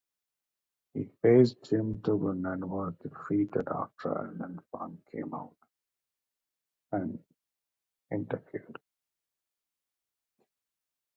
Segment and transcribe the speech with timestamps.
[0.95, 5.55] He faced Jim Duggan and was defeated after Allan Funk came out
[6.91, 7.23] an
[8.09, 8.79] interfered.